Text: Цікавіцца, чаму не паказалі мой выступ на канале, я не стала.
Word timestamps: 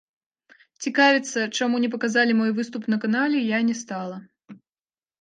Цікавіцца, 0.85 1.39
чаму 1.57 1.83
не 1.85 1.91
паказалі 1.97 2.31
мой 2.41 2.51
выступ 2.63 2.91
на 2.97 3.03
канале, 3.07 3.47
я 3.57 3.63
не 3.71 3.81
стала. 3.87 4.15